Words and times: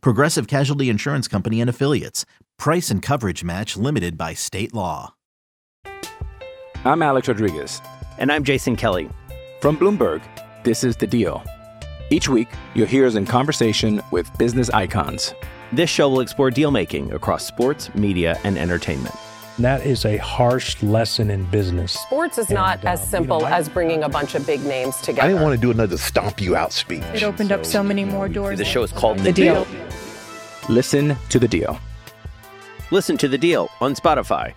Progressive 0.00 0.46
Casualty 0.46 0.88
Insurance 0.88 1.28
Company 1.28 1.60
and 1.60 1.70
Affiliates. 1.70 2.24
Price 2.58 2.90
and 2.90 3.02
coverage 3.02 3.44
match 3.44 3.76
limited 3.76 4.16
by 4.16 4.34
state 4.34 4.74
law. 4.74 5.14
I'm 6.84 7.02
Alex 7.02 7.28
Rodriguez. 7.28 7.80
And 8.18 8.30
I'm 8.30 8.44
Jason 8.44 8.76
Kelly. 8.76 9.08
From 9.60 9.76
Bloomberg, 9.76 10.22
this 10.64 10.84
is 10.84 10.96
The 10.96 11.06
Deal. 11.06 11.42
Each 12.10 12.28
week, 12.28 12.48
you'll 12.74 12.86
hear 12.86 13.06
us 13.06 13.14
in 13.14 13.24
conversation 13.24 14.02
with 14.10 14.30
business 14.38 14.70
icons. 14.70 15.34
This 15.72 15.90
show 15.90 16.08
will 16.08 16.20
explore 16.20 16.50
deal 16.50 16.70
making 16.70 17.12
across 17.12 17.46
sports, 17.46 17.92
media, 17.94 18.38
and 18.44 18.58
entertainment. 18.58 19.14
That 19.58 19.86
is 19.86 20.04
a 20.04 20.16
harsh 20.16 20.82
lesson 20.82 21.30
in 21.30 21.44
business. 21.44 21.92
Sports 21.92 22.38
is 22.38 22.50
not 22.50 22.78
And, 22.78 22.86
uh, 22.86 22.90
as 22.92 23.08
simple 23.08 23.38
you 23.38 23.44
know, 23.44 23.50
as 23.50 23.68
bringing 23.68 24.02
a 24.02 24.08
bunch 24.08 24.34
of 24.34 24.44
big 24.44 24.64
names 24.64 24.96
together. 24.96 25.22
I 25.22 25.28
didn't 25.28 25.42
want 25.42 25.54
to 25.54 25.60
do 25.60 25.70
another 25.70 25.96
stomp 25.96 26.40
you 26.40 26.56
out 26.56 26.72
speech. 26.72 27.04
It 27.14 27.22
opened 27.22 27.52
up 27.52 27.64
so 27.64 27.82
many 27.82 28.04
more 28.04 28.28
doors. 28.28 28.58
The 28.58 28.64
show 28.64 28.82
is 28.82 28.90
called 28.90 29.20
the 29.20 29.32
deal. 29.32 29.66
Listen 30.68 31.16
to 31.28 31.38
The 31.38 31.46
Deal. 31.46 31.78
Listen 32.90 33.16
to 33.18 33.28
the 33.28 33.38
deal 33.38 33.68
on 33.80 33.94
Spotify. 33.94 34.54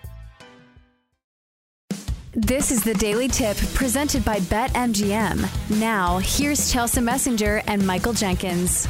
This 2.32 2.70
is 2.70 2.82
the 2.82 2.94
Daily 2.94 3.28
Tip 3.28 3.56
presented 3.74 4.24
by 4.24 4.38
BetMGM. 4.40 5.78
Now, 5.80 6.18
here's 6.18 6.72
Chelsea 6.72 7.00
Messenger 7.00 7.62
and 7.66 7.86
Michael 7.86 8.12
Jenkins. 8.12 8.86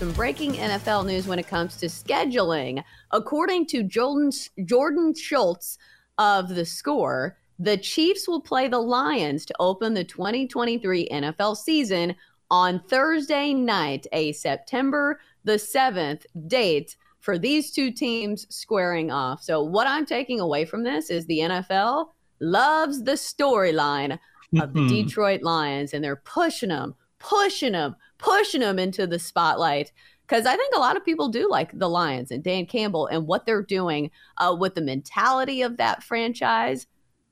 Some 0.00 0.12
breaking 0.12 0.52
NFL 0.52 1.04
news 1.04 1.26
when 1.26 1.38
it 1.38 1.46
comes 1.46 1.76
to 1.76 1.84
scheduling. 1.84 2.82
According 3.10 3.66
to 3.66 3.82
Jordan, 3.82 4.30
Jordan 4.64 5.14
Schultz 5.14 5.76
of 6.16 6.48
The 6.48 6.64
Score, 6.64 7.36
the 7.58 7.76
Chiefs 7.76 8.26
will 8.26 8.40
play 8.40 8.66
the 8.66 8.78
Lions 8.78 9.44
to 9.44 9.54
open 9.60 9.92
the 9.92 10.02
2023 10.02 11.06
NFL 11.12 11.54
season 11.54 12.16
on 12.50 12.80
Thursday 12.88 13.52
night, 13.52 14.06
a 14.12 14.32
September 14.32 15.20
the 15.44 15.58
7th 15.58 16.24
date 16.46 16.96
for 17.18 17.36
these 17.36 17.70
two 17.70 17.90
teams 17.90 18.46
squaring 18.48 19.10
off. 19.10 19.42
So, 19.42 19.62
what 19.62 19.86
I'm 19.86 20.06
taking 20.06 20.40
away 20.40 20.64
from 20.64 20.82
this 20.82 21.10
is 21.10 21.26
the 21.26 21.40
NFL 21.40 22.06
loves 22.40 23.04
the 23.04 23.12
storyline 23.12 24.18
of 24.58 24.72
the 24.72 24.88
Detroit 25.04 25.42
Lions, 25.42 25.92
and 25.92 26.02
they're 26.02 26.16
pushing 26.24 26.70
them, 26.70 26.94
pushing 27.18 27.72
them, 27.72 27.96
pushing 28.20 28.60
them 28.60 28.78
into 28.78 29.06
the 29.06 29.18
spotlight. 29.18 29.92
Because 30.26 30.46
I 30.46 30.56
think 30.56 30.74
a 30.74 30.80
lot 30.80 30.96
of 30.96 31.04
people 31.04 31.28
do 31.28 31.50
like 31.50 31.76
the 31.76 31.88
Lions 31.88 32.30
and 32.30 32.44
Dan 32.44 32.66
Campbell 32.66 33.06
and 33.08 33.26
what 33.26 33.46
they're 33.46 33.62
doing 33.62 34.10
uh, 34.36 34.54
with 34.58 34.76
the 34.76 34.80
mentality 34.80 35.62
of 35.62 35.76
that 35.78 36.04
franchise. 36.04 36.86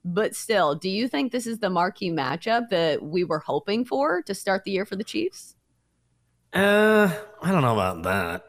But 0.05 0.35
still, 0.35 0.75
do 0.75 0.89
you 0.89 1.07
think 1.07 1.31
this 1.31 1.47
is 1.47 1.59
the 1.59 1.71
marquee 1.71 2.11
matchup 2.11 2.71
that 2.71 3.03
we 3.03 3.23
were 3.25 3.39
hoping 3.39 3.85
for 3.85 4.23
to 4.23 4.35
start 4.35 4.65
the 4.65 4.73
year 4.73 4.85
for 4.85 4.97
the 4.97 5.05
Chiefs? 5.05 5.55
Uh, 6.53 7.13
I 7.43 7.53
don't 7.53 7.63
know 7.63 7.75
about 7.75 8.03
that. 8.05 8.47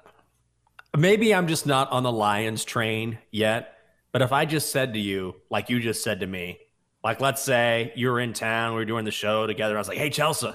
Maybe 0.97 1.35
I'm 1.35 1.47
just 1.47 1.67
not 1.67 1.91
on 1.91 2.03
the 2.03 2.11
Lions 2.11 2.63
train 2.65 3.19
yet. 3.29 3.75
But 4.11 4.21
if 4.21 4.31
I 4.31 4.45
just 4.45 4.71
said 4.71 4.93
to 4.93 4.99
you, 4.99 5.35
like 5.49 5.69
you 5.69 5.79
just 5.79 6.03
said 6.03 6.21
to 6.21 6.27
me, 6.27 6.59
like 7.03 7.21
let's 7.21 7.41
say 7.41 7.93
you 7.95 8.09
were 8.09 8.19
in 8.19 8.33
town, 8.33 8.73
we 8.73 8.79
were 8.79 8.85
doing 8.85 9.05
the 9.05 9.11
show 9.11 9.45
together. 9.45 9.75
I 9.75 9.77
was 9.77 9.87
like, 9.87 9.97
"Hey, 9.97 10.09
Chelsea, 10.09 10.51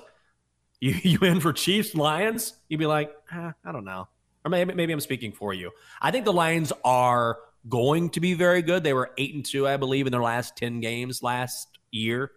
you 0.84 0.94
you 1.18 1.18
in 1.20 1.40
for 1.40 1.52
Chiefs 1.52 1.94
Lions?" 1.94 2.54
You'd 2.68 2.78
be 2.78 2.86
like, 2.86 3.12
eh, 3.32 3.52
"I 3.64 3.72
don't 3.72 3.84
know," 3.84 4.08
or 4.44 4.50
maybe 4.50 4.74
maybe 4.74 4.92
I'm 4.92 5.00
speaking 5.00 5.32
for 5.32 5.54
you. 5.54 5.70
I 6.00 6.10
think 6.10 6.24
the 6.24 6.32
Lions 6.32 6.72
are 6.84 7.38
going 7.68 8.10
to 8.10 8.20
be 8.20 8.34
very 8.34 8.62
good. 8.62 8.84
They 8.84 8.92
were 8.92 9.10
eight 9.16 9.34
and 9.34 9.44
two, 9.44 9.66
I 9.66 9.76
believe, 9.76 10.06
in 10.06 10.12
their 10.12 10.22
last 10.22 10.56
ten 10.56 10.80
games 10.80 11.22
last 11.22 11.68
year, 11.90 12.32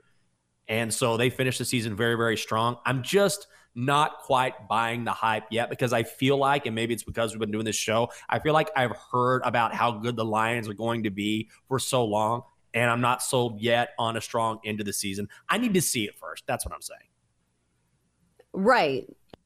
and 0.68 0.94
so 0.94 1.18
they 1.18 1.30
finished 1.30 1.60
the 1.60 1.66
season 1.66 1.96
very 1.96 2.16
very 2.16 2.38
strong. 2.38 2.78
I'm 2.86 3.04
just 3.04 3.48
not 3.78 4.22
quite 4.24 4.68
buying 4.68 5.04
the 5.04 5.12
hype 5.12 5.44
yet 5.52 5.70
because 5.70 5.94
I 5.94 6.02
feel 6.02 6.36
like, 6.36 6.66
and 6.66 6.74
maybe 6.74 6.96
it's 6.96 7.04
because 7.04 7.32
we've 7.32 7.40
been 7.40 7.52
doing 7.52 7.64
this 7.64 7.76
show, 7.76 8.10
I 8.28 8.40
feel 8.40 8.54
like 8.54 8.72
I've 8.76 8.96
heard 9.12 9.44
about 9.46 9.72
how 9.72 9.92
good 9.92 10.16
the 10.16 10.26
Lions 10.26 10.68
are 10.68 10.74
going 10.74 11.04
to 11.04 11.12
be 11.12 11.50
for 11.68 11.78
so 11.78 12.04
long, 12.04 12.42
and 12.74 12.90
I'm 12.90 13.02
not 13.02 13.22
sold 13.22 13.62
yet 13.62 13.90
on 14.00 14.18
a 14.18 14.22
strong 14.22 14.60
end 14.66 14.80
of 14.80 14.88
the 14.88 14.94
season. 14.94 15.30
I 15.48 15.60
need 15.60 15.76
to 15.76 15.82
see 15.82 16.06
it 16.06 16.18
first. 16.18 16.44
That's 16.48 16.66
what 16.66 16.74
I'm 16.74 16.82
saying. 16.82 17.02
Right. 18.54 19.06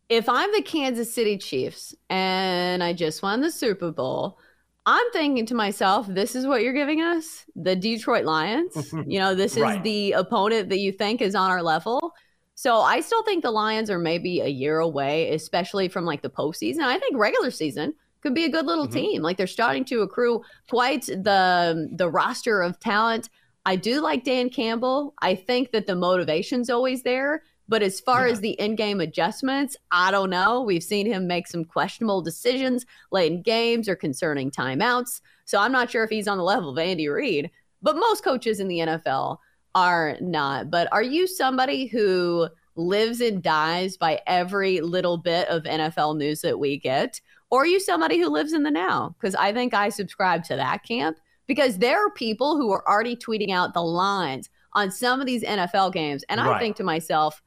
If 0.09 0.27
I'm 0.27 0.51
the 0.51 0.61
Kansas 0.61 1.13
City 1.13 1.37
Chiefs 1.37 1.95
and 2.09 2.83
I 2.83 2.93
just 2.93 3.23
won 3.23 3.41
the 3.41 3.51
Super 3.51 3.91
Bowl, 3.91 4.37
I'm 4.85 5.09
thinking 5.13 5.45
to 5.47 5.55
myself, 5.55 6.07
this 6.07 6.35
is 6.35 6.45
what 6.47 6.63
you're 6.63 6.73
giving 6.73 7.01
us? 7.01 7.45
The 7.55 7.75
Detroit 7.75 8.25
Lions? 8.25 8.91
you 9.07 9.19
know, 9.19 9.35
this 9.35 9.55
is 9.55 9.63
Right. 9.63 9.83
the 9.83 10.13
opponent 10.13 10.69
that 10.69 10.79
you 10.79 10.91
think 10.91 11.21
is 11.21 11.35
on 11.35 11.49
our 11.49 11.61
level. 11.63 12.13
So 12.55 12.77
I 12.81 12.99
still 13.01 13.23
think 13.23 13.43
the 13.43 13.51
Lions 13.51 13.89
are 13.89 13.99
maybe 13.99 14.41
a 14.41 14.47
year 14.47 14.79
away, 14.79 15.33
especially 15.33 15.87
from 15.87 16.05
like 16.05 16.21
the 16.21 16.29
postseason. 16.29 16.81
I 16.81 16.99
think 16.99 17.15
regular 17.17 17.51
season 17.51 17.93
could 18.21 18.35
be 18.35 18.45
a 18.45 18.49
good 18.49 18.65
little 18.65 18.87
Mhm. 18.87 18.91
team. 18.93 19.21
Like 19.21 19.37
they're 19.37 19.47
starting 19.47 19.85
to 19.85 20.01
accrue 20.01 20.41
quite 20.69 21.05
the 21.05 21.89
the 21.95 22.09
roster 22.09 22.61
of 22.61 22.79
talent. 22.79 23.29
I 23.65 23.75
do 23.77 24.01
like 24.01 24.23
Dan 24.23 24.49
Campbell. 24.49 25.13
I 25.21 25.35
think 25.35 25.71
that 25.71 25.87
the 25.87 25.95
motivation's 25.95 26.69
always 26.69 27.01
there. 27.03 27.43
But 27.69 27.81
as 27.81 27.99
far 27.99 28.27
Yeah. 28.27 28.33
as 28.33 28.41
the 28.41 28.59
in-game 28.59 28.99
adjustments, 28.99 29.77
I 29.91 30.11
don't 30.11 30.29
know. 30.29 30.61
We've 30.61 30.83
seen 30.83 31.05
him 31.05 31.27
make 31.27 31.47
some 31.47 31.63
questionable 31.63 32.21
decisions 32.21 32.85
late 33.11 33.31
in 33.31 33.41
games 33.41 33.87
or 33.87 33.95
concerning 33.95 34.51
timeouts. 34.51 35.21
So 35.45 35.59
I'm 35.59 35.71
not 35.71 35.89
sure 35.89 36.03
if 36.03 36.09
he's 36.09 36.27
on 36.27 36.37
the 36.37 36.43
level 36.43 36.69
of 36.69 36.77
Andy 36.77 37.07
Reid. 37.07 37.49
But 37.81 37.95
most 37.95 38.23
coaches 38.23 38.59
in 38.59 38.67
the 38.67 38.79
NFL 38.79 39.37
are 39.73 40.17
not. 40.21 40.69
But 40.69 40.87
are 40.91 41.01
you 41.03 41.27
somebody 41.27 41.87
who 41.87 42.47
lives 42.75 43.21
and 43.21 43.41
dies 43.41 43.97
by 43.97 44.21
every 44.27 44.81
little 44.81 45.17
bit 45.17 45.47
of 45.47 45.63
NFL 45.63 46.17
news 46.17 46.41
that 46.41 46.59
we 46.59 46.77
get? 46.77 47.19
Or 47.49 47.63
are 47.63 47.67
you 47.67 47.79
somebody 47.79 48.19
who 48.19 48.29
lives 48.29 48.53
in 48.53 48.63
the 48.63 48.71
now? 48.71 49.15
Because 49.19 49.35
I 49.35 49.51
think 49.51 49.73
I 49.73 49.89
subscribe 49.89 50.43
to 50.45 50.55
that 50.55 50.83
camp 50.83 51.17
because 51.47 51.77
there 51.79 52.05
are 52.05 52.11
people 52.11 52.55
who 52.55 52.71
are 52.71 52.87
already 52.87 53.15
tweeting 53.15 53.51
out 53.51 53.73
the 53.73 53.83
lines 53.83 54.49
on 54.73 54.89
some 54.91 55.19
of 55.19 55.25
these 55.25 55.43
NFL 55.43 55.91
games. 55.91 56.23
And 56.29 56.39
I 56.39 56.59
think 56.59 56.75
to 56.77 56.83
myself, 56.83 57.41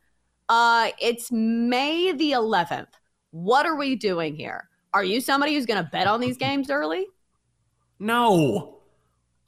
uh, 0.48 0.90
it's 1.00 1.30
May 1.32 2.12
the 2.12 2.32
11th. 2.32 2.88
What 3.30 3.66
are 3.66 3.76
we 3.76 3.96
doing 3.96 4.34
here? 4.34 4.68
Are 4.92 5.04
you 5.04 5.20
somebody 5.20 5.54
who's 5.54 5.66
going 5.66 5.82
to 5.82 5.90
bet 5.90 6.06
on 6.06 6.20
these 6.20 6.36
games 6.36 6.70
early? 6.70 7.06
No. 7.98 8.78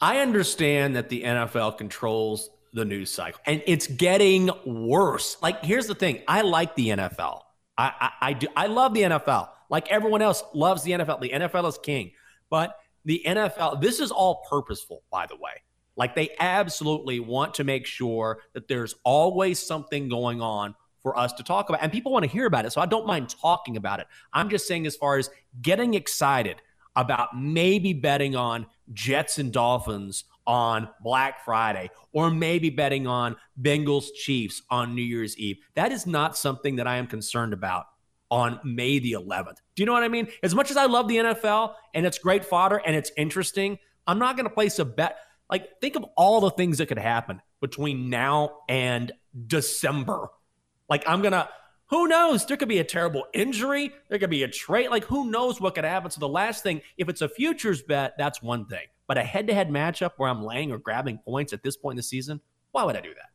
I 0.00 0.18
understand 0.18 0.96
that 0.96 1.08
the 1.08 1.22
NFL 1.22 1.78
controls 1.78 2.50
the 2.72 2.84
news 2.84 3.10
cycle 3.10 3.40
and 3.46 3.62
it's 3.66 3.86
getting 3.86 4.50
worse. 4.66 5.36
Like, 5.40 5.64
here's 5.64 5.86
the 5.86 5.94
thing 5.94 6.22
I 6.28 6.42
like 6.42 6.74
the 6.74 6.88
NFL. 6.88 7.40
I, 7.78 7.92
I, 8.00 8.10
I 8.28 8.32
do. 8.32 8.48
I 8.56 8.66
love 8.66 8.92
the 8.92 9.02
NFL. 9.02 9.48
Like 9.70 9.90
everyone 9.90 10.22
else 10.22 10.42
loves 10.54 10.82
the 10.82 10.92
NFL. 10.92 11.20
The 11.20 11.30
NFL 11.30 11.68
is 11.68 11.78
king. 11.78 12.12
But 12.50 12.76
the 13.04 13.22
NFL, 13.26 13.80
this 13.80 14.00
is 14.00 14.10
all 14.10 14.44
purposeful, 14.48 15.02
by 15.10 15.26
the 15.26 15.36
way. 15.36 15.62
Like 15.96 16.14
they 16.14 16.30
absolutely 16.38 17.20
want 17.20 17.54
to 17.54 17.64
make 17.64 17.86
sure 17.86 18.40
that 18.52 18.68
there's 18.68 18.94
always 19.04 19.58
something 19.58 20.08
going 20.08 20.40
on 20.42 20.74
for 21.06 21.16
us 21.16 21.32
to 21.32 21.44
talk 21.44 21.68
about. 21.68 21.80
And 21.84 21.92
people 21.92 22.10
want 22.10 22.24
to 22.24 22.28
hear 22.28 22.46
about 22.46 22.64
it. 22.64 22.72
So 22.72 22.80
I 22.80 22.86
don't 22.86 23.06
mind 23.06 23.28
talking 23.28 23.76
about 23.76 24.00
it. 24.00 24.08
I'm 24.32 24.48
just 24.48 24.66
saying, 24.66 24.88
as 24.88 24.96
far 24.96 25.18
as 25.18 25.30
getting 25.62 25.94
excited 25.94 26.56
about 26.96 27.28
maybe 27.38 27.92
betting 27.92 28.34
on 28.34 28.66
Jets 28.92 29.38
and 29.38 29.52
Dolphins 29.52 30.24
on 30.48 30.88
Black 31.04 31.44
Friday, 31.44 31.90
or 32.12 32.28
maybe 32.28 32.70
betting 32.70 33.06
on 33.06 33.36
Bengals 33.62 34.06
Chiefs 34.16 34.62
on 34.68 34.96
New 34.96 35.02
Year's 35.02 35.38
Eve. 35.38 35.58
That 35.74 35.92
is 35.92 36.08
not 36.08 36.36
something 36.36 36.74
that 36.74 36.88
I 36.88 36.96
am 36.96 37.06
concerned 37.06 37.52
about 37.52 37.84
on 38.28 38.58
May 38.64 38.98
the 38.98 39.12
11th. 39.12 39.58
Do 39.76 39.82
you 39.84 39.86
know 39.86 39.92
what 39.92 40.02
I 40.02 40.08
mean? 40.08 40.26
As 40.42 40.56
much 40.56 40.72
as 40.72 40.76
I 40.76 40.86
love 40.86 41.06
the 41.06 41.18
NFL 41.18 41.74
and 41.94 42.04
it's 42.04 42.18
great 42.18 42.44
fodder 42.44 42.82
and 42.84 42.96
it's 42.96 43.12
interesting, 43.16 43.78
I'm 44.08 44.18
not 44.18 44.36
going 44.36 44.48
to 44.48 44.52
place 44.52 44.80
a 44.80 44.84
bet. 44.84 45.18
Like, 45.48 45.80
think 45.80 45.94
of 45.94 46.04
all 46.16 46.40
the 46.40 46.50
things 46.50 46.78
that 46.78 46.86
could 46.86 46.98
happen 46.98 47.40
between 47.60 48.10
now 48.10 48.56
and 48.68 49.12
December. 49.46 50.30
Like, 50.88 51.04
I'm 51.06 51.20
going 51.22 51.32
to, 51.32 51.48
who 51.90 52.08
knows? 52.08 52.44
There 52.46 52.56
could 52.56 52.68
be 52.68 52.78
a 52.78 52.84
terrible 52.84 53.24
injury. 53.34 53.92
There 54.08 54.18
could 54.18 54.30
be 54.30 54.42
a 54.42 54.48
trade. 54.48 54.88
Like, 54.90 55.04
who 55.04 55.30
knows 55.30 55.60
what 55.60 55.74
could 55.74 55.84
happen? 55.84 56.10
So, 56.10 56.20
the 56.20 56.28
last 56.28 56.62
thing, 56.62 56.80
if 56.96 57.08
it's 57.08 57.22
a 57.22 57.28
futures 57.28 57.82
bet, 57.82 58.14
that's 58.18 58.42
one 58.42 58.66
thing. 58.66 58.86
But 59.06 59.18
a 59.18 59.22
head 59.22 59.46
to 59.48 59.54
head 59.54 59.68
matchup 59.70 60.12
where 60.16 60.28
I'm 60.28 60.42
laying 60.44 60.72
or 60.72 60.78
grabbing 60.78 61.18
points 61.18 61.52
at 61.52 61.62
this 61.62 61.76
point 61.76 61.92
in 61.94 61.96
the 61.98 62.02
season, 62.02 62.40
why 62.72 62.84
would 62.84 62.96
I 62.96 63.00
do 63.00 63.14
that? 63.14 63.30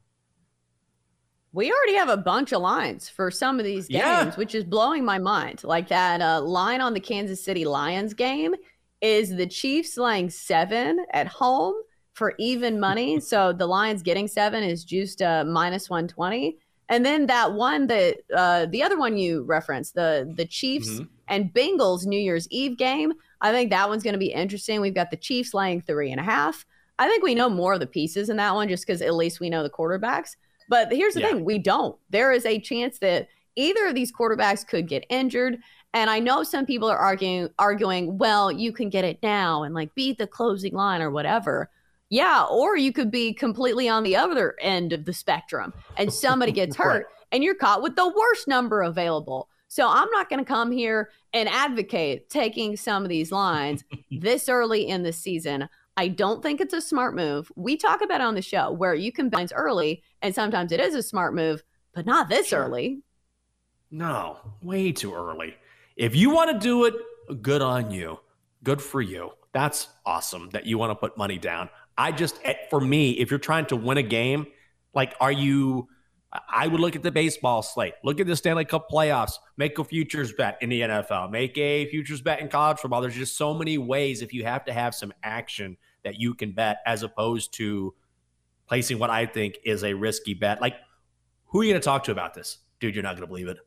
We 1.53 1.71
already 1.71 1.95
have 1.95 2.09
a 2.09 2.17
bunch 2.17 2.53
of 2.53 2.61
lines 2.61 3.09
for 3.09 3.29
some 3.29 3.59
of 3.59 3.65
these 3.65 3.87
games, 3.87 3.99
Yeah. 4.01 4.31
which 4.35 4.55
is 4.55 4.63
blowing 4.63 5.03
my 5.03 5.17
mind. 5.19 5.63
Like 5.65 5.89
that 5.89 6.21
uh, 6.21 6.41
line 6.41 6.79
on 6.79 6.93
the 6.93 6.99
Kansas 7.01 7.43
City 7.43 7.65
Lions 7.65 8.13
game 8.13 8.53
is 9.01 9.35
the 9.35 9.47
Chiefs 9.47 9.97
laying 9.97 10.29
seven 10.29 11.05
at 11.11 11.27
home 11.27 11.73
for 12.13 12.33
even 12.39 12.79
money. 12.79 13.19
So 13.21 13.51
the 13.51 13.67
Lions 13.67 14.01
getting 14.01 14.27
seven 14.29 14.63
is 14.63 14.85
juiced 14.85 15.21
uh, 15.21 15.43
minus 15.45 15.89
120. 15.89 16.57
And 16.91 17.05
then 17.05 17.27
that 17.27 17.53
one 17.53 17.87
that 17.87 18.17
uh, 18.35 18.65
the 18.65 18.83
other 18.83 18.99
one 18.99 19.17
you 19.17 19.43
referenced, 19.43 19.95
the 19.95 20.31
the 20.35 20.45
Chiefs 20.45 20.89
mm-hmm. 20.89 21.05
and 21.29 21.51
Bengals 21.53 22.05
New 22.05 22.19
Year's 22.19 22.49
Eve 22.51 22.77
game. 22.77 23.13
I 23.39 23.51
think 23.53 23.71
that 23.71 23.87
one's 23.87 24.03
going 24.03 24.13
to 24.13 24.19
be 24.19 24.33
interesting. 24.33 24.81
We've 24.81 24.93
got 24.93 25.09
the 25.09 25.17
Chiefs 25.17 25.53
laying 25.53 25.81
three 25.81 26.11
and 26.11 26.19
a 26.19 26.23
half. 26.23 26.65
I 26.99 27.07
think 27.07 27.23
we 27.23 27.33
know 27.33 27.49
more 27.49 27.73
of 27.73 27.79
the 27.79 27.87
pieces 27.87 28.29
in 28.29 28.35
that 28.37 28.53
one 28.53 28.67
just 28.67 28.85
because 28.85 29.01
at 29.01 29.15
least 29.15 29.39
we 29.39 29.49
know 29.49 29.63
the 29.63 29.69
quarterbacks. 29.69 30.35
But 30.67 30.91
here's 30.91 31.13
the 31.13 31.21
yeah. 31.21 31.29
thing 31.29 31.45
we 31.45 31.59
don't. 31.59 31.97
There 32.09 32.33
is 32.33 32.45
a 32.45 32.59
chance 32.59 32.99
that 32.99 33.29
either 33.55 33.87
of 33.87 33.95
these 33.95 34.11
quarterbacks 34.11 34.67
could 34.67 34.87
get 34.87 35.05
injured. 35.09 35.59
And 35.93 36.09
I 36.09 36.19
know 36.19 36.43
some 36.43 36.65
people 36.65 36.89
are 36.89 36.97
arguing 36.97 37.49
arguing, 37.57 38.17
well, 38.17 38.51
you 38.51 38.73
can 38.73 38.89
get 38.89 39.05
it 39.05 39.17
now 39.23 39.63
and 39.63 39.73
like 39.73 39.95
beat 39.95 40.17
the 40.17 40.27
closing 40.27 40.73
line 40.73 41.01
or 41.01 41.09
whatever. 41.09 41.69
Yeah, 42.11 42.43
or 42.43 42.75
you 42.75 42.91
could 42.91 43.09
be 43.09 43.33
completely 43.33 43.87
on 43.87 44.03
the 44.03 44.17
other 44.17 44.55
end 44.59 44.91
of 44.91 45.05
the 45.05 45.13
spectrum 45.13 45.73
and 45.95 46.13
somebody 46.13 46.51
gets 46.51 46.75
hurt 46.77 47.07
and 47.31 47.41
you're 47.41 47.55
caught 47.55 47.81
with 47.81 47.95
the 47.95 48.07
worst 48.07 48.49
number 48.49 48.81
available. 48.81 49.47
So 49.69 49.87
I'm 49.87 50.09
not 50.11 50.29
going 50.29 50.39
to 50.39 50.45
come 50.45 50.71
here 50.71 51.11
and 51.33 51.47
advocate 51.47 52.29
taking 52.29 52.75
some 52.75 53.03
of 53.03 53.09
these 53.09 53.31
lines 53.31 53.85
this 54.11 54.49
early 54.49 54.89
in 54.89 55.03
the 55.03 55.13
season. 55.13 55.69
I 55.95 56.09
don't 56.09 56.43
think 56.43 56.59
it's 56.59 56.73
a 56.73 56.81
smart 56.81 57.15
move. 57.15 57.49
We 57.55 57.77
talk 57.77 58.01
about 58.01 58.19
on 58.19 58.35
the 58.35 58.41
show 58.41 58.71
where 58.71 58.93
you 58.93 59.13
can 59.13 59.29
bounce 59.29 59.53
early 59.53 60.03
and 60.21 60.35
sometimes 60.35 60.73
it 60.73 60.81
is 60.81 60.95
a 60.95 61.01
smart 61.01 61.33
move, 61.33 61.63
but 61.93 62.05
not 62.05 62.27
this 62.27 62.47
sure. 62.47 62.65
early. 62.65 63.03
No, 63.89 64.37
way 64.61 64.91
too 64.91 65.13
early. 65.13 65.55
If 65.95 66.13
you 66.13 66.29
want 66.29 66.51
to 66.51 66.59
do 66.59 66.83
it, 66.83 66.95
good 67.41 67.61
on 67.61 67.89
you. 67.89 68.19
Good 68.63 68.81
for 68.81 69.01
you. 69.01 69.31
That's 69.53 69.87
awesome 70.05 70.49
that 70.51 70.65
you 70.65 70.77
want 70.77 70.91
to 70.91 70.95
put 70.95 71.17
money 71.17 71.37
down. 71.37 71.69
I 71.97 72.11
just, 72.11 72.39
eh, 72.43 72.55
for 72.69 72.81
me, 72.81 73.11
if 73.11 73.29
you're 73.29 73.39
trying 73.39 73.65
to 73.67 73.75
win 73.75 73.97
a 73.97 74.03
game, 74.03 74.47
like, 74.93 75.13
are 75.19 75.31
you? 75.31 75.87
I 76.49 76.65
would 76.67 76.79
look 76.79 76.95
at 76.95 77.03
the 77.03 77.11
baseball 77.11 77.61
slate, 77.61 77.95
look 78.05 78.21
at 78.21 78.27
the 78.27 78.37
Stanley 78.37 78.63
Cup 78.63 78.87
playoffs, 78.89 79.33
make 79.57 79.77
a 79.77 79.83
futures 79.83 80.31
bet 80.31 80.57
in 80.61 80.69
the 80.69 80.79
NFL, 80.79 81.29
make 81.29 81.57
a 81.57 81.89
futures 81.89 82.21
bet 82.21 82.39
in 82.39 82.47
college 82.47 82.79
football. 82.79 83.01
There's 83.01 83.15
just 83.15 83.35
so 83.35 83.53
many 83.53 83.77
ways 83.77 84.21
if 84.21 84.33
you 84.33 84.45
have 84.45 84.63
to 84.65 84.73
have 84.73 84.95
some 84.95 85.11
action 85.23 85.75
that 86.05 86.21
you 86.21 86.33
can 86.33 86.53
bet 86.53 86.77
as 86.85 87.03
opposed 87.03 87.53
to 87.55 87.93
placing 88.65 88.97
what 88.97 89.09
I 89.09 89.25
think 89.25 89.57
is 89.65 89.83
a 89.83 89.93
risky 89.93 90.33
bet. 90.33 90.61
Like, 90.61 90.75
who 91.47 91.59
are 91.59 91.63
you 91.65 91.71
going 91.71 91.81
to 91.81 91.85
talk 91.85 92.05
to 92.05 92.11
about 92.11 92.33
this? 92.33 92.59
Dude, 92.79 92.95
you're 92.95 93.03
not 93.03 93.17
going 93.17 93.23
to 93.23 93.27
believe 93.27 93.49
it. 93.49 93.57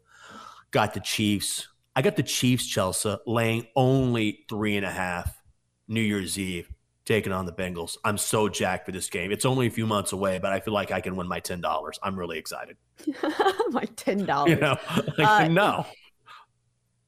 Got 0.71 0.95
the 0.95 1.01
Chiefs. 1.01 1.69
I 1.95 2.01
got 2.01 2.17
the 2.17 2.23
Chiefs, 2.23 2.67
Chelsea, 2.67 3.15
laying 3.27 3.67
only 3.77 4.47
three 4.49 4.79
and 4.79 4.87
a 4.87 4.91
half 4.91 5.43
New 5.87 6.01
Year's 6.01 6.39
Eve 6.39 6.73
taking 7.05 7.33
on 7.33 7.47
the 7.47 7.53
Bengals. 7.53 7.97
I'm 8.05 8.19
so 8.19 8.49
jacked 8.49 8.87
for 8.87 8.93
this 8.93 9.09
game. 9.11 9.31
It's 9.31 9.45
only 9.45 9.67
a 9.67 9.71
few 9.71 9.87
months 9.87 10.13
away, 10.13 10.39
but 10.39 10.53
I 10.53 10.61
feel 10.61 10.75
like 10.75 10.91
I 10.91 11.01
can 11.01 11.17
win 11.17 11.29
my 11.29 11.41
ten 11.41 11.61
dollars. 11.61 11.99
I'm 12.03 12.19
really 12.19 12.39
excited. 12.39 12.77
my 13.71 13.85
ten 13.97 14.25
dollars. 14.25 14.51
You 14.55 14.57
know, 14.57 14.77
like, 15.19 15.29
uh, 15.29 15.49
no. 15.49 15.87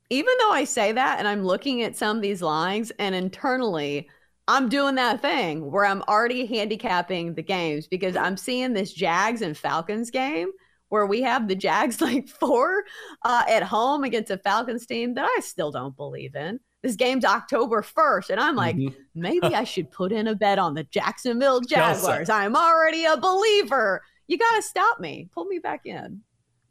Even 0.08 0.34
though 0.40 0.52
I 0.52 0.64
say 0.64 0.92
that, 0.92 1.18
and 1.18 1.26
I'm 1.26 1.44
looking 1.44 1.82
at 1.82 1.96
some 1.96 2.16
of 2.16 2.22
these 2.22 2.40
lines, 2.40 2.92
and 2.98 3.14
internally, 3.14 4.08
I'm 4.48 4.68
doing 4.68 4.94
that 4.94 5.20
thing 5.20 5.70
where 5.70 5.84
I'm 5.84 6.02
already 6.02 6.46
handicapping 6.46 7.34
the 7.34 7.42
games 7.42 7.88
because 7.88 8.16
I'm 8.16 8.36
seeing 8.36 8.72
this 8.72 8.92
Jags 8.92 9.42
and 9.42 9.56
Falcons 9.56 10.10
game 10.10 10.50
where 10.88 11.06
we 11.06 11.22
have 11.22 11.48
the 11.48 11.56
Jags 11.56 12.00
like 12.00 12.28
four 12.28 12.84
uh, 13.24 13.44
at 13.48 13.64
home 13.64 14.04
against 14.04 14.30
a 14.30 14.38
Falcons 14.38 14.86
team 14.86 15.14
that 15.14 15.24
I 15.24 15.40
still 15.40 15.72
don't 15.72 15.96
believe 15.96 16.36
in 16.36 16.60
this 16.86 16.96
game's 16.96 17.24
October 17.24 17.82
1st. 17.82 18.30
And 18.30 18.40
I'm 18.40 18.54
like, 18.54 18.76
mm-hmm. 18.76 18.94
maybe 19.14 19.54
I 19.54 19.64
should 19.64 19.90
put 19.90 20.12
in 20.12 20.28
a 20.28 20.34
bet 20.34 20.58
on 20.58 20.74
the 20.74 20.84
Jacksonville 20.84 21.60
Jaguars. 21.60 22.30
I'm 22.30 22.54
already 22.54 23.04
a 23.04 23.16
believer. 23.16 24.02
You 24.28 24.38
got 24.38 24.56
to 24.56 24.62
stop 24.62 25.00
me, 25.00 25.28
pull 25.34 25.46
me 25.46 25.58
back 25.58 25.84
in. 25.84 26.22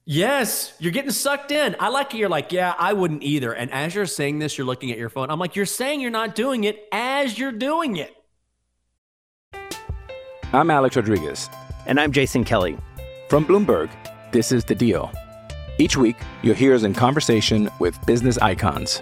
Yes, 0.06 0.74
you're 0.80 0.92
getting 0.92 1.12
sucked 1.12 1.52
in. 1.52 1.76
I 1.80 1.90
like 1.90 2.14
it. 2.14 2.18
You're 2.18 2.30
like, 2.30 2.52
yeah, 2.52 2.76
I 2.78 2.94
wouldn't 2.94 3.24
either. 3.24 3.54
And 3.54 3.72
as 3.72 3.96
you're 3.96 4.06
saying 4.06 4.40
this, 4.40 4.58
you're 4.58 4.68
looking 4.68 4.92
at 4.92 4.98
your 4.98 5.10
phone. 5.10 5.32
I'm 5.32 5.40
like, 5.40 5.56
you're 5.56 5.66
saying 5.66 6.00
you're 6.00 6.12
not 6.12 6.36
doing 6.36 6.64
it 6.64 6.88
as 6.92 7.38
you're 7.38 7.52
doing 7.52 7.98
it. 7.98 8.14
I'm 10.54 10.70
Alex 10.70 10.96
Rodriguez. 10.96 11.50
And 11.88 12.00
I'm 12.00 12.12
Jason 12.12 12.44
Kelly. 12.44 12.78
From 13.30 13.46
Bloomberg, 13.46 13.90
this 14.32 14.52
is 14.52 14.64
The 14.64 14.76
Deal. 14.76 15.12
Each 15.78 15.98
week, 15.98 16.16
you'll 16.44 16.56
hear 16.56 16.74
us 16.74 16.84
in 16.84 16.94
conversation 16.94 17.70
with 17.80 18.00
business 18.06 18.38
icons. 18.38 19.02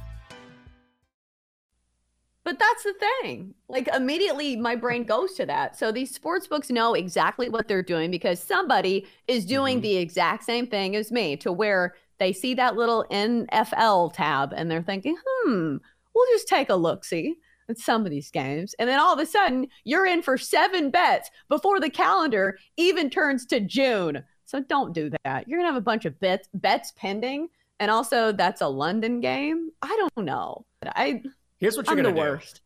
But 2.51 2.59
that's 2.59 2.83
the 2.83 2.93
thing. 3.21 3.53
Like 3.69 3.87
immediately 3.95 4.57
my 4.57 4.75
brain 4.75 5.05
goes 5.05 5.35
to 5.35 5.45
that. 5.45 5.79
So 5.79 5.89
these 5.89 6.13
sports 6.13 6.47
books 6.47 6.69
know 6.69 6.95
exactly 6.95 7.47
what 7.47 7.69
they're 7.69 7.81
doing 7.81 8.11
because 8.11 8.43
somebody 8.43 9.07
is 9.29 9.45
doing 9.45 9.77
mm-hmm. 9.77 9.83
the 9.83 9.95
exact 9.95 10.43
same 10.43 10.67
thing 10.67 10.97
as 10.97 11.13
me 11.13 11.37
to 11.37 11.53
where 11.53 11.95
they 12.19 12.33
see 12.33 12.53
that 12.55 12.75
little 12.75 13.05
NFL 13.09 14.11
tab 14.15 14.51
and 14.51 14.69
they're 14.69 14.83
thinking, 14.83 15.15
hmm, 15.25 15.77
we'll 16.13 16.33
just 16.33 16.49
take 16.49 16.69
a 16.69 16.75
look 16.75 17.05
see 17.05 17.35
at 17.69 17.77
some 17.77 18.03
of 18.03 18.11
these 18.11 18.29
games. 18.29 18.75
And 18.79 18.89
then 18.89 18.99
all 18.99 19.13
of 19.13 19.19
a 19.19 19.25
sudden 19.25 19.67
you're 19.85 20.05
in 20.05 20.21
for 20.21 20.37
seven 20.37 20.89
bets 20.91 21.31
before 21.47 21.79
the 21.79 21.89
calendar 21.89 22.57
even 22.75 23.09
turns 23.09 23.45
to 23.45 23.61
June. 23.61 24.25
So 24.43 24.59
don't 24.59 24.91
do 24.91 25.09
that. 25.23 25.47
You're 25.47 25.59
gonna 25.59 25.71
have 25.71 25.77
a 25.77 25.85
bunch 25.85 26.03
of 26.03 26.19
bets 26.19 26.49
bets 26.53 26.91
pending. 26.97 27.47
And 27.79 27.89
also 27.89 28.33
that's 28.33 28.59
a 28.59 28.67
London 28.67 29.21
game. 29.21 29.69
I 29.81 29.95
don't 29.95 30.25
know. 30.25 30.65
I 30.85 31.23
Here's 31.61 31.77
what 31.77 31.85
you're 31.85 31.95
going 31.95 32.13
to 32.13 32.19
do. 32.19 32.27
Worst. 32.27 32.61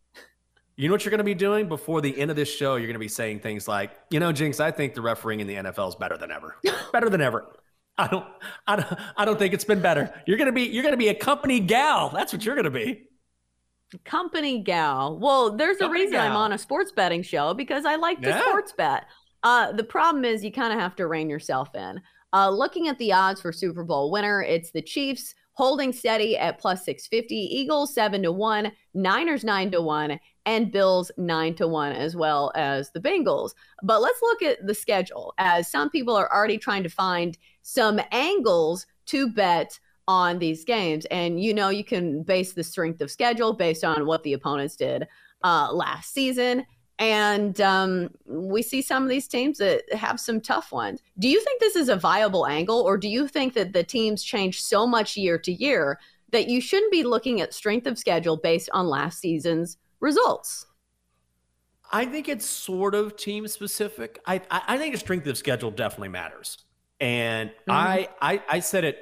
You 0.78 0.88
know 0.88 0.94
what 0.94 1.04
you're 1.04 1.12
going 1.12 1.20
to 1.20 1.26
be 1.26 1.36
doing 1.36 1.68
before 1.68 2.00
the 2.02 2.18
end 2.18 2.32
of 2.32 2.38
this 2.38 2.54
show? 2.54 2.76
You're 2.76 2.88
going 2.88 2.94
to 2.94 3.00
be 3.00 3.10
saying 3.10 3.42
things 3.42 3.68
like, 3.68 3.92
you 4.10 4.22
know, 4.22 4.32
Jenks, 4.32 4.62
I 4.62 4.72
think 4.72 4.94
the 4.94 5.02
refereeing 5.02 5.42
in 5.42 5.48
the 5.48 5.56
NFL 5.56 5.90
is 5.90 5.96
better 5.96 6.18
than 6.18 6.32
ever. 6.32 6.56
better 6.94 7.10
than 7.10 7.22
ever. 7.22 7.46
I 7.98 8.08
don't, 8.08 8.26
I 8.68 8.76
don't, 8.78 9.00
I 9.18 9.26
don't 9.26 9.38
think 9.38 9.54
it's 9.54 9.66
been 9.66 9.82
better. 9.82 10.14
You're 10.26 10.38
going 10.38 10.48
to 10.48 10.54
be, 10.54 10.64
you're 10.64 10.84
going 10.84 10.94
to 10.94 10.98
be 10.98 11.10
a 11.10 11.14
company 11.14 11.60
gal. 11.60 12.10
That's 12.10 12.32
what 12.32 12.46
you're 12.46 12.56
going 12.56 12.66
to 12.66 12.72
be. 12.72 13.04
Company 14.06 14.60
gal. 14.60 15.20
Well, 15.20 15.56
there's 15.56 15.78
company 15.78 16.02
a 16.02 16.04
reason 16.04 16.14
gal. 16.14 16.28
I'm 16.28 16.38
on 16.38 16.54
a 16.54 16.58
sports 16.58 16.94
betting 16.94 17.22
show 17.22 17.54
because 17.54 17.86
I 17.86 17.96
like 17.96 18.22
to 18.22 18.30
yeah. 18.30 18.42
sports 18.42 18.74
bet. 18.78 19.06
Uh, 19.44 19.74
the 19.74 19.84
problem 19.84 20.24
is 20.24 20.44
you 20.44 20.52
kind 20.52 20.74
of 20.74 20.80
have 20.80 20.96
to 20.98 21.08
rein 21.08 21.30
yourself 21.30 21.76
in. 21.76 22.02
Uh, 22.34 22.50
looking 22.50 22.88
at 22.88 22.98
the 22.98 23.14
odds 23.14 23.42
for 23.42 23.52
Super 23.52 23.84
Bowl 23.84 24.10
winner, 24.10 24.42
it's 24.42 24.72
the 24.72 24.82
Chiefs 24.82 25.36
holding 25.56 25.92
steady 25.92 26.38
at 26.38 26.60
plus 26.60 26.86
650. 26.86 27.36
Eagles 27.36 27.94
7 27.94 28.24
to 28.24 28.32
1, 28.32 28.72
Niners 28.94 29.44
9 29.44 29.72
to 29.72 29.82
1, 29.82 30.20
and 30.46 30.72
Bills 30.72 31.12
9 31.18 31.56
to 31.56 31.68
1 31.68 31.92
as 31.94 32.16
well 32.16 32.52
as 32.56 32.92
the 32.92 33.00
Bengals. 33.00 33.52
But 33.82 34.02
let's 34.02 34.22
look 34.22 34.42
at 34.44 34.66
the 34.66 34.76
schedule 34.76 35.34
as 35.38 35.70
some 35.70 35.90
people 35.90 36.16
are 36.16 36.32
already 36.32 36.58
trying 36.58 36.84
to 36.84 36.90
find 36.90 37.38
some 37.62 38.00
angles 38.12 38.86
to 39.08 39.30
bet 39.30 39.80
on 40.08 40.40
these 40.40 40.64
games. 40.64 41.06
And 41.06 41.42
you 41.42 41.54
know, 41.54 41.70
you 41.70 41.84
can 41.84 42.24
base 42.24 42.54
the 42.54 42.64
strength 42.64 43.02
of 43.02 43.10
schedule 43.10 43.54
based 43.54 43.84
on 43.84 44.06
what 44.06 44.24
the 44.24 44.34
opponents 44.34 44.76
did 44.76 45.08
uh, 45.44 45.72
last 45.72 46.14
season. 46.14 46.66
And 46.98 47.60
um, 47.60 48.10
we 48.26 48.62
see 48.62 48.82
some 48.82 49.04
of 49.04 49.10
these 49.10 49.28
teams 49.28 49.58
that 49.58 49.92
have 49.94 50.20
some 50.20 50.40
tough 50.40 50.72
ones. 50.72 51.02
Do 51.20 51.28
you 51.28 51.42
think 51.42 51.60
this 51.60 51.76
is 51.76 51.90
a 51.90 51.96
viable 51.96 52.48
angle, 52.48 52.82
or 52.82 52.98
do 52.98 53.10
you 53.10 53.28
think 53.28 53.54
that 53.56 53.74
the 53.74 53.84
teams 53.84 54.24
change 54.24 54.62
so 54.62 54.88
much 54.88 55.18
year 55.18 55.38
to 55.40 55.52
year 55.52 56.00
that 56.32 56.48
you 56.48 56.62
shouldn't 56.62 56.92
be 56.92 57.04
looking 57.04 57.42
at 57.42 57.54
strength 57.54 57.86
of 57.86 57.98
schedule 57.98 58.38
based 58.38 58.70
on 58.74 58.88
last 58.88 59.20
season's 59.20 59.78
results? 60.00 60.66
I 61.92 62.06
think 62.06 62.30
it's 62.30 62.46
sort 62.46 62.96
of 62.96 63.16
team 63.16 63.48
specific. 63.48 64.20
I 64.26 64.42
I 64.50 64.78
think 64.78 64.94
the 64.94 65.00
strength 65.00 65.28
of 65.28 65.38
schedule 65.38 65.72
definitely 65.72 66.10
matters, 66.10 66.58
and 67.00 67.50
mm-hmm. 67.50 67.72
I, 67.72 68.10
I 68.22 68.42
I 68.50 68.60
said 68.60 68.86
it 68.86 68.98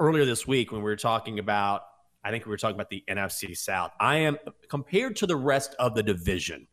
earlier 0.00 0.24
this 0.24 0.46
week 0.46 0.72
when 0.72 0.80
we 0.80 0.84
were 0.84 0.96
talking 0.96 1.38
about. 1.38 1.82
I 2.24 2.30
think 2.30 2.44
we 2.44 2.50
were 2.50 2.56
talking 2.56 2.74
about 2.74 2.90
the 2.90 3.04
NFC 3.08 3.56
South. 3.56 3.92
I 4.00 4.16
am 4.16 4.36
compared 4.68 5.16
to 5.16 5.26
the 5.26 5.36
rest 5.36 5.74
of 5.78 5.94
the 5.94 6.02
division. 6.02 6.66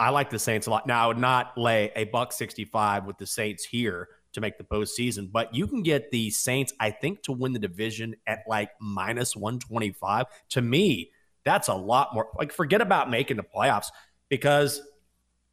I 0.00 0.10
like 0.10 0.30
the 0.30 0.38
Saints 0.38 0.66
a 0.66 0.70
lot. 0.70 0.86
Now, 0.86 1.04
I 1.04 1.06
would 1.08 1.18
not 1.18 1.58
lay 1.58 1.90
a 1.96 2.04
buck 2.04 2.32
65 2.32 3.04
with 3.04 3.18
the 3.18 3.26
Saints 3.26 3.64
here 3.64 4.08
to 4.32 4.40
make 4.40 4.58
the 4.58 4.64
postseason, 4.64 5.32
but 5.32 5.54
you 5.54 5.66
can 5.66 5.82
get 5.82 6.10
the 6.10 6.30
Saints, 6.30 6.72
I 6.78 6.90
think, 6.90 7.22
to 7.22 7.32
win 7.32 7.52
the 7.52 7.58
division 7.58 8.14
at 8.26 8.40
like 8.46 8.70
minus 8.80 9.34
125. 9.34 10.26
To 10.50 10.62
me, 10.62 11.10
that's 11.44 11.68
a 11.68 11.74
lot 11.74 12.14
more. 12.14 12.28
Like, 12.38 12.52
forget 12.52 12.80
about 12.80 13.10
making 13.10 13.38
the 13.38 13.42
playoffs 13.42 13.88
because 14.28 14.80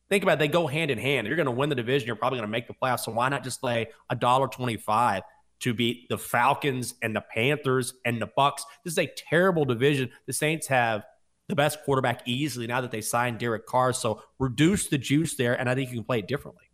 think 0.10 0.24
about 0.24 0.34
it, 0.34 0.40
they 0.40 0.48
go 0.48 0.68
hand 0.68 0.92
in 0.92 0.98
hand. 0.98 1.28
You're 1.28 1.36
going 1.36 1.46
to 1.48 1.52
win 1.52 1.70
the 1.70 1.76
division. 1.76 2.06
You're 2.06 2.16
probably 2.16 2.38
going 2.38 2.48
to 2.48 2.52
make 2.52 2.68
the 2.68 2.74
playoffs. 2.74 3.02
So 3.02 3.12
why 3.12 3.30
not 3.30 3.44
just 3.44 3.64
lay 3.64 3.88
a 4.10 4.16
dollar 4.16 4.48
25 4.48 5.24
to 5.62 5.74
beat 5.74 6.08
the 6.10 6.18
Falcons 6.18 6.94
and 7.02 7.16
the 7.16 7.24
Panthers 7.34 7.94
and 8.06 8.22
the 8.22 8.30
Bucs? 8.38 8.62
This 8.84 8.94
is 8.94 9.00
a 9.00 9.12
terrible 9.18 9.66
division. 9.66 10.12
The 10.28 10.34
Saints 10.34 10.68
have 10.68 11.06
the 11.48 11.56
best 11.56 11.84
quarterback 11.84 12.22
easily 12.26 12.68
now 12.68 12.82
that 12.82 12.92
they 12.92 13.02
signed 13.02 13.40
Derek 13.40 13.66
Carr. 13.66 13.94
So 13.94 14.22
reduce 14.40 14.88
the 14.88 14.98
juice 14.98 15.36
there, 15.36 15.60
and 15.60 15.70
I 15.70 15.76
think 15.76 15.90
you 15.90 15.98
can 15.98 16.04
play 16.04 16.20
it 16.20 16.28
differently. 16.28 16.66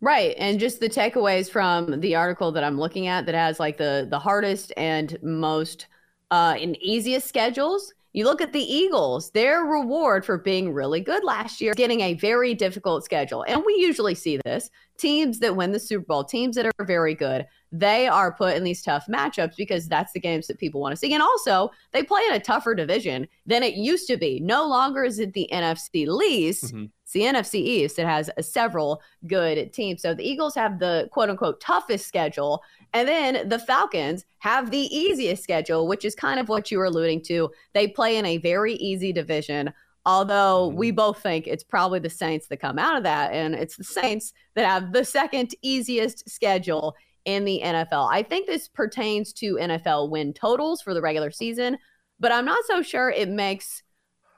Right. 0.00 0.34
And 0.38 0.60
just 0.60 0.80
the 0.80 0.88
takeaways 0.88 1.50
from 1.50 2.00
the 2.00 2.14
article 2.14 2.52
that 2.52 2.62
I'm 2.62 2.78
looking 2.78 3.06
at 3.06 3.24
that 3.26 3.34
has 3.34 3.58
like 3.58 3.78
the 3.78 4.06
the 4.10 4.18
hardest 4.18 4.70
and 4.76 5.16
most 5.22 5.86
uh 6.30 6.56
and 6.60 6.76
easiest 6.82 7.26
schedules. 7.26 7.94
You 8.12 8.26
look 8.26 8.42
at 8.42 8.52
the 8.52 8.62
Eagles, 8.62 9.30
their 9.30 9.64
reward 9.64 10.24
for 10.24 10.38
being 10.38 10.72
really 10.72 11.00
good 11.00 11.24
last 11.24 11.60
year, 11.60 11.72
getting 11.72 12.02
a 12.02 12.14
very 12.14 12.54
difficult 12.54 13.02
schedule. 13.04 13.44
And 13.48 13.62
we 13.64 13.74
usually 13.74 14.14
see 14.14 14.38
this. 14.44 14.70
Teams 14.98 15.40
that 15.40 15.56
win 15.56 15.72
the 15.72 15.80
Super 15.80 16.04
Bowl, 16.04 16.22
teams 16.22 16.54
that 16.54 16.66
are 16.66 16.84
very 16.84 17.14
good, 17.14 17.46
they 17.74 18.06
are 18.06 18.32
put 18.32 18.56
in 18.56 18.62
these 18.62 18.82
tough 18.82 19.06
matchups 19.08 19.56
because 19.56 19.88
that's 19.88 20.12
the 20.12 20.20
games 20.20 20.46
that 20.46 20.58
people 20.58 20.80
want 20.80 20.92
to 20.92 20.96
see. 20.96 21.12
And 21.12 21.22
also, 21.22 21.72
they 21.90 22.04
play 22.04 22.20
in 22.28 22.34
a 22.36 22.40
tougher 22.40 22.72
division 22.72 23.26
than 23.46 23.64
it 23.64 23.74
used 23.74 24.06
to 24.06 24.16
be. 24.16 24.38
No 24.38 24.64
longer 24.64 25.02
is 25.02 25.18
it 25.18 25.32
the 25.32 25.48
NFC 25.52 26.06
least. 26.06 26.66
Mm-hmm. 26.66 26.84
It's 27.02 27.12
the 27.12 27.22
NFC 27.22 27.54
East. 27.56 27.98
It 27.98 28.06
has 28.06 28.30
several 28.40 29.02
good 29.26 29.72
teams. 29.72 30.02
So 30.02 30.14
the 30.14 30.22
Eagles 30.22 30.54
have 30.54 30.78
the 30.78 31.08
quote 31.10 31.30
unquote 31.30 31.60
toughest 31.60 32.06
schedule. 32.06 32.62
And 32.92 33.08
then 33.08 33.48
the 33.48 33.58
Falcons 33.58 34.24
have 34.38 34.70
the 34.70 34.86
easiest 34.96 35.42
schedule, 35.42 35.88
which 35.88 36.04
is 36.04 36.14
kind 36.14 36.38
of 36.38 36.48
what 36.48 36.70
you 36.70 36.78
were 36.78 36.84
alluding 36.84 37.22
to. 37.22 37.50
They 37.72 37.88
play 37.88 38.18
in 38.18 38.24
a 38.24 38.36
very 38.38 38.74
easy 38.74 39.12
division. 39.12 39.72
Although 40.06 40.68
mm-hmm. 40.68 40.78
we 40.78 40.90
both 40.92 41.20
think 41.20 41.48
it's 41.48 41.64
probably 41.64 41.98
the 41.98 42.10
Saints 42.10 42.46
that 42.48 42.60
come 42.60 42.78
out 42.78 42.96
of 42.96 43.02
that, 43.02 43.32
and 43.32 43.56
it's 43.56 43.76
the 43.76 43.84
Saints 43.84 44.32
that 44.54 44.64
have 44.64 44.92
the 44.92 45.04
second 45.04 45.56
easiest 45.62 46.30
schedule 46.30 46.94
in 47.24 47.44
the 47.44 47.60
NFL. 47.62 48.08
I 48.10 48.22
think 48.22 48.46
this 48.46 48.68
pertains 48.68 49.32
to 49.34 49.56
NFL 49.56 50.10
win 50.10 50.32
totals 50.32 50.82
for 50.82 50.94
the 50.94 51.00
regular 51.00 51.30
season, 51.30 51.78
but 52.20 52.32
I'm 52.32 52.44
not 52.44 52.64
so 52.66 52.82
sure 52.82 53.10
it 53.10 53.28
makes 53.28 53.82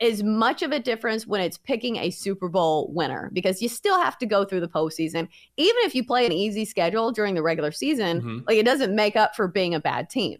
as 0.01 0.23
much 0.23 0.63
of 0.63 0.73
a 0.73 0.79
difference 0.79 1.27
when 1.27 1.41
it's 1.41 1.57
picking 1.57 1.97
a 1.97 2.11
Super 2.11 2.49
Bowl 2.49 2.93
winner 2.93 3.31
because 3.33 3.63
you 3.63 3.69
still 3.69 3.99
have 3.99 4.19
to 4.19 4.27
go 4.27 4.45
through 4.45 4.61
the 4.61 4.69
postseason. 4.69 5.29
Even 5.57 5.77
if 5.85 5.95
you 5.95 6.05
play 6.05 6.27
an 6.27 6.33
easy 6.33 6.65
schedule 6.65 7.13
during 7.13 7.35
the 7.35 7.43
regular 7.43 7.73
season, 7.73 8.21
mm-hmm. 8.21 8.39
like 8.47 8.59
it 8.59 8.67
doesn't 8.67 8.95
make 8.95 9.17
up 9.17 9.35
for 9.35 9.49
being 9.49 9.75
a 9.75 9.81
bad 9.81 10.11
team. 10.11 10.39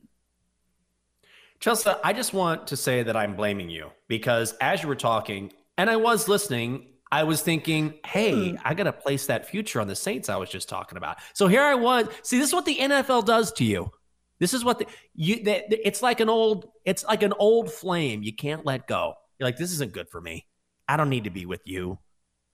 Chelsea, 1.59 1.91
I 2.05 2.13
just 2.13 2.35
want 2.35 2.67
to 2.67 2.77
say 2.77 3.03
that 3.03 3.17
I'm 3.17 3.35
blaming 3.35 3.71
you 3.71 3.91
because 4.09 4.53
as 4.61 4.83
you 4.83 4.89
were 4.89 4.95
talking, 4.95 5.53
and 5.79 5.89
I 5.89 5.97
was 5.97 6.29
listening, 6.29 6.89
I 7.11 7.23
was 7.23 7.41
thinking, 7.41 7.95
hey, 8.05 8.51
hmm. 8.51 8.57
I 8.65 8.75
got 8.75 8.85
to 8.85 8.93
place 8.93 9.27
that 9.27 9.49
future 9.49 9.81
on 9.81 9.87
the 9.87 9.95
Saints 9.95 10.29
I 10.29 10.37
was 10.37 10.51
just 10.51 10.69
talking 10.69 10.99
about. 10.99 11.19
So 11.35 11.47
here 11.47 11.63
I 11.63 11.75
was. 11.75 12.09
See, 12.23 12.39
this 12.39 12.49
is 12.49 12.55
what 12.55 12.65
the 12.65 12.77
NFL 12.77 13.27
does 13.27 13.53
to 13.53 13.65
you. 13.65 13.91
This 14.39 14.53
is 14.53 14.65
what 14.65 14.79
the, 14.79 14.87
you. 15.15 15.43
The, 15.43 15.87
it's 15.87 16.03
like 16.03 16.21
an 16.21 16.29
old. 16.29 16.69
It's 16.85 17.05
like 17.05 17.23
an 17.23 17.33
old 17.39 17.73
flame. 17.73 18.23
You 18.23 18.35
can't 18.35 18.67
let 18.67 18.87
go. 18.87 19.15
You're 19.39 19.47
like, 19.47 19.57
this 19.57 19.73
isn't 19.73 19.93
good 19.93 20.09
for 20.11 20.21
me. 20.21 20.47
I 20.89 20.97
don't 20.97 21.09
need 21.09 21.25
to 21.25 21.31
be 21.31 21.47
with 21.47 21.63
you. 21.65 21.99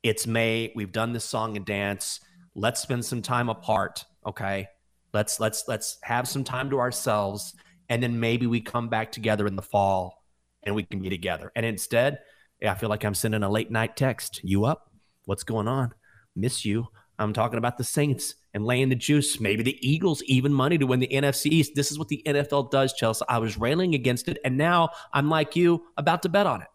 It's 0.02 0.26
May. 0.26 0.72
We've 0.74 0.92
done 0.92 1.12
this 1.12 1.24
song 1.24 1.56
and 1.56 1.66
dance. 1.66 2.20
Let's 2.54 2.80
spend 2.80 3.04
some 3.04 3.22
time 3.22 3.48
apart. 3.48 4.04
Okay. 4.26 4.68
Let's 5.12 5.40
let's 5.40 5.64
let's 5.68 5.98
have 6.02 6.26
some 6.26 6.44
time 6.44 6.70
to 6.70 6.78
ourselves, 6.78 7.54
and 7.88 8.02
then 8.02 8.18
maybe 8.18 8.46
we 8.46 8.60
come 8.60 8.88
back 8.88 9.12
together 9.12 9.46
in 9.46 9.56
the 9.56 9.62
fall, 9.62 10.24
and 10.62 10.74
we 10.74 10.84
can 10.84 11.00
be 11.00 11.10
together. 11.10 11.52
And 11.54 11.66
instead, 11.66 12.20
I 12.64 12.74
feel 12.74 12.88
like 12.88 13.04
I'm 13.04 13.14
sending 13.14 13.42
a 13.42 13.50
late 13.50 13.70
night 13.70 13.96
text. 13.96 14.40
You 14.42 14.64
up? 14.64 14.90
What's 15.24 15.44
going 15.44 15.68
on? 15.68 15.94
Miss 16.36 16.64
you. 16.64 16.88
I'm 17.18 17.32
talking 17.32 17.58
about 17.58 17.76
the 17.78 17.84
Saints 17.84 18.34
and 18.54 18.64
laying 18.64 18.88
the 18.88 18.94
juice. 18.94 19.40
Maybe 19.40 19.62
the 19.62 19.78
Eagles 19.86 20.22
even 20.24 20.52
money 20.52 20.78
to 20.78 20.86
win 20.86 21.00
the 21.00 21.08
NFC 21.08 21.46
East. 21.46 21.72
This 21.74 21.90
is 21.90 21.98
what 21.98 22.08
the 22.08 22.22
NFL 22.26 22.70
does, 22.70 22.92
Chelsea. 22.92 23.24
I 23.28 23.38
was 23.38 23.58
railing 23.58 23.94
against 23.94 24.28
it, 24.28 24.38
and 24.44 24.56
now 24.56 24.90
I'm 25.12 25.28
like 25.28 25.56
you, 25.56 25.84
about 25.96 26.22
to 26.22 26.28
bet 26.28 26.46
on 26.46 26.62
it 26.62 26.68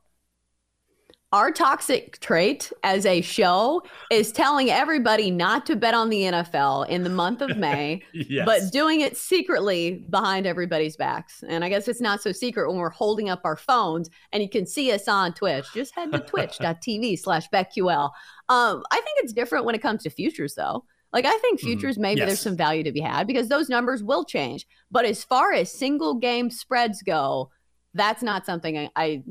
our 1.34 1.52
toxic 1.52 2.20
trait 2.20 2.72
as 2.84 3.06
a 3.06 3.20
show 3.20 3.84
is 4.10 4.32
telling 4.32 4.70
everybody 4.70 5.30
not 5.30 5.66
to 5.66 5.76
bet 5.76 5.94
on 5.94 6.10
the 6.10 6.22
NFL 6.22 6.88
in 6.88 7.04
the 7.04 7.10
month 7.10 7.42
of 7.42 7.58
May, 7.58 8.02
yes. 8.14 8.46
but 8.46 8.72
doing 8.72 9.02
it 9.02 9.18
secretly 9.18 10.06
behind 10.10 10.48
everybody's 10.48 10.96
backs. 10.96 11.44
And 11.48 11.66
I 11.66 11.70
guess 11.70 11.90
it's 11.90 12.00
not 12.00 12.22
so 12.22 12.32
secret 12.32 12.70
when 12.70 12.78
we're 12.78 12.90
holding 12.90 13.30
up 13.30 13.42
our 13.44 13.58
phones 13.58 14.10
and 14.32 14.42
you 14.42 14.50
can 14.50 14.66
see 14.66 14.92
us 14.94 15.10
on 15.10 15.34
Twitch. 15.34 15.66
Just 15.74 15.94
head 15.96 16.14
to 16.14 16.20
twitch.tv 16.20 17.20
slash 17.24 17.50
BetQL. 17.50 18.10
Um, 18.48 18.84
I 18.92 18.96
think 18.96 19.18
it's 19.18 19.34
different 19.34 19.66
when 19.66 19.76
it 19.76 19.82
comes 19.82 20.04
to 20.04 20.10
futures, 20.10 20.56
though. 20.56 20.86
Like, 21.12 21.26
I 21.26 21.38
think 21.40 21.60
mm-hmm. 21.60 21.68
futures, 21.68 21.98
mm, 21.98 22.02
maybe 22.02 22.20
yes. 22.20 22.30
there's 22.30 22.40
some 22.40 22.56
value 22.56 22.84
to 22.84 22.92
be 22.94 23.02
had 23.02 23.28
because 23.28 23.50
those 23.50 23.68
numbers 23.68 24.02
will 24.02 24.24
change. 24.24 24.66
But 24.92 25.04
as 25.04 25.26
far 25.26 25.52
as 25.52 25.72
single 25.72 26.16
game 26.16 26.50
spreads 26.50 27.02
go, 27.02 27.50
that's 27.94 28.24
not 28.24 28.46
something 28.46 28.78
I, 28.78 28.90
I 28.96 29.24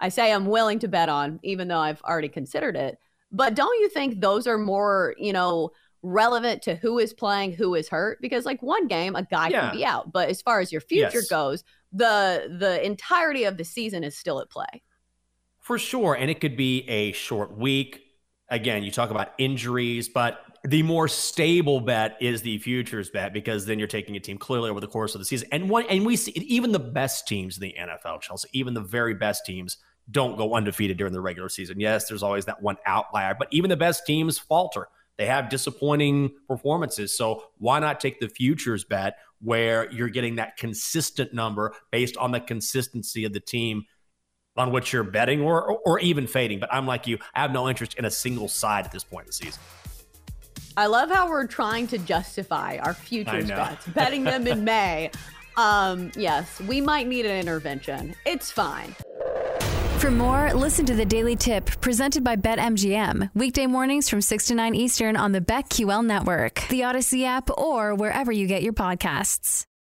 I 0.00 0.08
say 0.08 0.32
I'm 0.32 0.46
willing 0.46 0.78
to 0.80 0.88
bet 0.88 1.08
on, 1.08 1.40
even 1.42 1.68
though 1.68 1.78
I've 1.78 2.02
already 2.02 2.28
considered 2.28 2.76
it. 2.76 2.98
But 3.32 3.54
don't 3.54 3.80
you 3.80 3.88
think 3.88 4.20
those 4.20 4.46
are 4.46 4.58
more, 4.58 5.14
you 5.18 5.32
know, 5.32 5.70
relevant 6.02 6.62
to 6.62 6.76
who 6.76 6.98
is 6.98 7.12
playing, 7.12 7.52
who 7.52 7.74
is 7.74 7.88
hurt? 7.88 8.18
Because 8.20 8.44
like 8.44 8.62
one 8.62 8.86
game, 8.86 9.16
a 9.16 9.22
guy 9.22 9.48
yeah. 9.48 9.70
can 9.70 9.76
be 9.76 9.84
out, 9.84 10.12
but 10.12 10.28
as 10.28 10.42
far 10.42 10.60
as 10.60 10.70
your 10.70 10.80
future 10.80 11.18
yes. 11.18 11.28
goes, 11.28 11.64
the 11.92 12.56
the 12.58 12.84
entirety 12.84 13.44
of 13.44 13.56
the 13.56 13.64
season 13.64 14.04
is 14.04 14.16
still 14.16 14.40
at 14.40 14.50
play. 14.50 14.82
For 15.60 15.78
sure, 15.78 16.14
and 16.14 16.30
it 16.30 16.40
could 16.40 16.56
be 16.56 16.88
a 16.88 17.12
short 17.12 17.56
week. 17.56 18.02
Again, 18.48 18.84
you 18.84 18.92
talk 18.92 19.10
about 19.10 19.32
injuries, 19.38 20.08
but 20.08 20.40
the 20.66 20.82
more 20.82 21.06
stable 21.06 21.80
bet 21.80 22.16
is 22.20 22.42
the 22.42 22.58
futures 22.58 23.08
bet 23.08 23.32
because 23.32 23.66
then 23.66 23.78
you're 23.78 23.86
taking 23.86 24.16
a 24.16 24.20
team 24.20 24.36
clearly 24.36 24.68
over 24.68 24.80
the 24.80 24.88
course 24.88 25.14
of 25.14 25.20
the 25.20 25.24
season. 25.24 25.48
And 25.52 25.70
one 25.70 25.84
and 25.88 26.04
we 26.04 26.16
see 26.16 26.32
even 26.32 26.72
the 26.72 26.80
best 26.80 27.28
teams 27.28 27.56
in 27.56 27.60
the 27.60 27.74
NFL, 27.78 28.20
Chelsea, 28.20 28.48
even 28.52 28.74
the 28.74 28.80
very 28.80 29.14
best 29.14 29.46
teams 29.46 29.76
don't 30.10 30.36
go 30.36 30.54
undefeated 30.54 30.96
during 30.96 31.12
the 31.12 31.20
regular 31.20 31.48
season. 31.48 31.78
Yes, 31.78 32.08
there's 32.08 32.22
always 32.22 32.46
that 32.46 32.62
one 32.62 32.76
outlier, 32.84 33.36
but 33.38 33.48
even 33.52 33.70
the 33.70 33.76
best 33.76 34.06
teams 34.06 34.38
falter. 34.38 34.88
They 35.18 35.26
have 35.26 35.48
disappointing 35.48 36.32
performances. 36.46 37.16
So 37.16 37.44
why 37.58 37.78
not 37.78 38.00
take 38.00 38.20
the 38.20 38.28
futures 38.28 38.84
bet 38.84 39.16
where 39.40 39.90
you're 39.90 40.10
getting 40.10 40.36
that 40.36 40.56
consistent 40.56 41.32
number 41.32 41.74
based 41.90 42.16
on 42.16 42.32
the 42.32 42.40
consistency 42.40 43.24
of 43.24 43.32
the 43.32 43.40
team 43.40 43.84
on 44.56 44.72
which 44.72 44.92
you're 44.92 45.04
betting 45.04 45.40
or, 45.40 45.70
or, 45.70 45.78
or 45.86 46.00
even 46.00 46.26
fading? 46.26 46.60
But 46.60 46.72
I'm 46.72 46.86
like 46.86 47.06
you, 47.06 47.18
I 47.34 47.40
have 47.40 47.52
no 47.52 47.68
interest 47.68 47.94
in 47.94 48.04
a 48.04 48.10
single 48.10 48.48
side 48.48 48.84
at 48.84 48.92
this 48.92 49.04
point 49.04 49.24
in 49.24 49.28
the 49.28 49.32
season. 49.32 49.62
I 50.76 50.86
love 50.86 51.10
how 51.10 51.28
we're 51.28 51.46
trying 51.46 51.86
to 51.88 51.98
justify 51.98 52.78
our 52.82 52.94
futures 52.94 53.48
bets, 53.48 53.86
betting 53.88 54.24
them 54.24 54.46
in 54.46 54.64
May. 54.72 55.10
Um, 55.56 56.12
yes, 56.16 56.60
we 56.62 56.80
might 56.80 57.06
need 57.06 57.24
an 57.24 57.38
intervention. 57.38 58.14
It's 58.26 58.50
fine. 58.50 58.94
For 59.98 60.10
more, 60.10 60.52
listen 60.52 60.84
to 60.86 60.94
the 60.94 61.06
Daily 61.06 61.34
Tip 61.34 61.66
presented 61.80 62.22
by 62.22 62.36
BetMGM. 62.36 63.30
Weekday 63.34 63.66
mornings 63.66 64.08
from 64.08 64.20
6 64.20 64.46
to 64.46 64.54
9 64.54 64.74
Eastern 64.74 65.16
on 65.16 65.32
the 65.32 65.40
BetQL 65.40 66.04
network, 66.04 66.62
the 66.68 66.80
Audacy 66.80 67.24
app, 67.24 67.50
or 67.56 67.94
wherever 67.94 68.30
you 68.30 68.46
get 68.46 68.62
your 68.62 68.74
podcasts. 68.74 69.66